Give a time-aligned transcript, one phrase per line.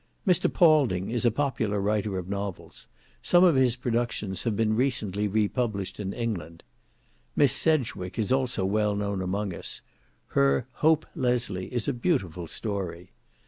[0.25, 0.51] Mr.
[0.51, 2.87] Paulding is a popular writer of novels;
[3.21, 6.63] some of his productions have been recently republished in England.
[7.35, 9.81] Miss Sedgwick is also well known among us;
[10.29, 13.11] her "Hope Leslie" is a beautiful story.